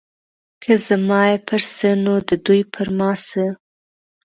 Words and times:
که 0.63 0.71
زما 0.87 1.21
یې 1.31 1.37
پر 1.47 1.61
څه 1.75 1.89
نو 2.03 2.15
د 2.29 2.31
دوی 2.45 2.61
پر 2.73 2.87
ما 2.97 3.11
څه. 3.27 3.45